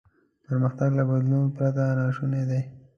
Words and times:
پرمختګ 0.45 0.89
له 0.97 1.03
بدلون 1.09 1.45
پرته 1.55 1.83
ناشونی 1.99 2.43
دی. 2.49 2.61